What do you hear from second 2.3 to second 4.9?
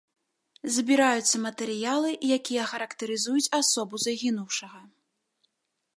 якія характарызуюць асобу загінуўшага.